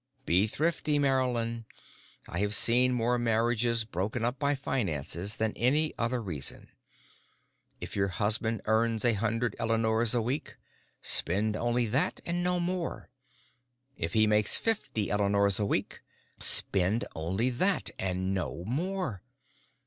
[0.25, 1.65] Be thrifty, Marylyn.
[2.27, 6.69] I have seen more marriages broken up by finances than any other reason.
[7.79, 10.55] If your husband earns a hundred Eleanors a week,
[11.03, 13.11] spend only that and no more.
[13.95, 16.01] If he makes fifty Eleanors a week
[16.39, 19.21] spend only that and no more.